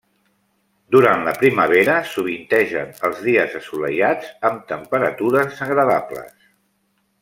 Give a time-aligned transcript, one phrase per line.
[0.95, 6.55] Durant la primavera sovintegen els dies assolellats amb temperatures agradables.